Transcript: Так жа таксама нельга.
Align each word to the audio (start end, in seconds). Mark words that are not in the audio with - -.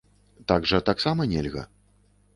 Так 0.51 0.65
жа 0.71 0.79
таксама 0.89 1.29
нельга. 1.37 1.67